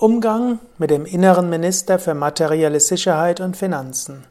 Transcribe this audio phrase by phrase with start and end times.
[0.00, 4.22] Umgang mit dem inneren Minister für materielle Sicherheit und Finanzen.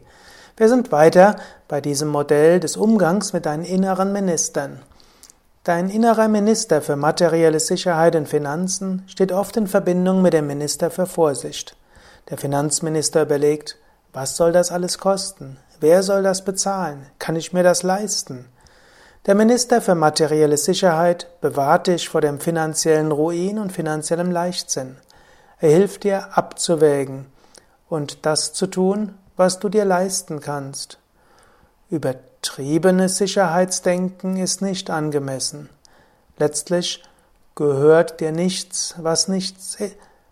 [0.56, 1.34] Wir sind weiter
[1.66, 4.78] bei diesem Modell des Umgangs mit deinen inneren Ministern.
[5.64, 10.92] Dein innerer Minister für materielle Sicherheit und Finanzen steht oft in Verbindung mit dem Minister
[10.92, 11.76] für Vorsicht.
[12.30, 13.76] Der Finanzminister überlegt,
[14.12, 15.58] was soll das alles kosten?
[15.80, 17.06] Wer soll das bezahlen?
[17.18, 18.46] Kann ich mir das leisten?
[19.26, 24.96] Der Minister für materielle Sicherheit bewahrt dich vor dem finanziellen Ruin und finanziellem Leichtsinn.
[25.60, 27.26] Er hilft dir abzuwägen
[27.88, 30.98] und das zu tun, was du dir leisten kannst.
[31.90, 35.68] Übertriebenes Sicherheitsdenken ist nicht angemessen.
[36.38, 37.02] Letztlich
[37.54, 39.76] gehört dir nichts, was nichts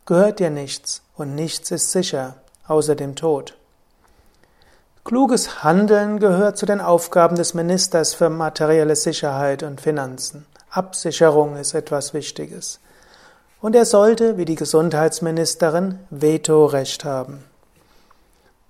[0.06, 2.36] gehört dir nichts und nichts ist sicher,
[2.68, 3.56] außer dem Tod.
[5.06, 10.46] Kluges Handeln gehört zu den Aufgaben des Ministers für materielle Sicherheit und Finanzen.
[10.68, 12.80] Absicherung ist etwas Wichtiges.
[13.60, 17.44] Und er sollte, wie die Gesundheitsministerin, Vetorecht haben.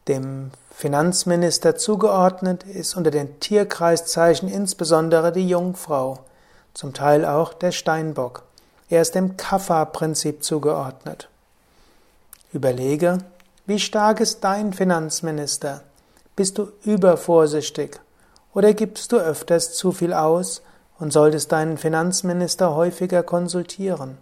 [0.08, 6.18] Dem Finanzminister zugeordnet ist unter den Tierkreiszeichen insbesondere die Jungfrau,
[6.74, 8.42] zum Teil auch der Steinbock.
[8.90, 11.30] Er ist dem Kapha-Prinzip zugeordnet.
[12.52, 13.20] Überlege,
[13.64, 15.80] wie stark ist dein Finanzminister?
[16.36, 17.98] Bist du übervorsichtig
[18.52, 20.60] oder gibst du öfters zu viel aus
[20.98, 24.18] und solltest deinen Finanzminister häufiger konsultieren?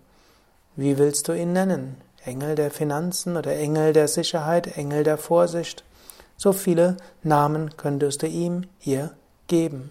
[0.77, 2.01] Wie willst du ihn nennen?
[2.25, 5.83] Engel der Finanzen oder Engel der Sicherheit, Engel der Vorsicht?
[6.37, 9.11] So viele Namen könntest du ihm, ihr
[9.49, 9.91] geben.